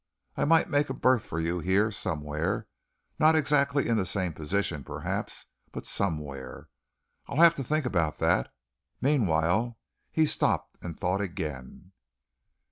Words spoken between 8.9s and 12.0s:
Meanwhile" he stopped and thought again.